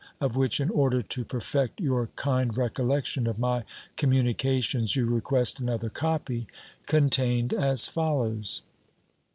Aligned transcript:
(of 0.19 0.35
which, 0.35 0.59
in 0.59 0.71
order 0.71 1.03
to 1.03 1.23
perfect 1.23 1.79
your 1.79 2.07
kind 2.15 2.55
collection 2.73 3.27
of 3.27 3.37
my 3.37 3.63
communications 3.97 4.95
you 4.95 5.05
request 5.05 5.59
another 5.59 5.91
copy) 5.91 6.47
contained 6.87 7.53
as 7.53 7.87
follows. 7.87 8.63